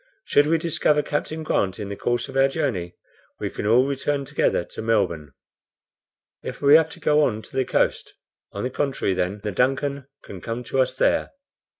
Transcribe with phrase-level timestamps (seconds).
[0.25, 2.95] Should we discover Captain Grant in the course of our journey,
[3.39, 5.33] we can all return together to Melbourne.
[6.41, 8.15] If we have to go on to the coast,
[8.51, 11.33] on the contrary, then the DUNCAN can come to us there.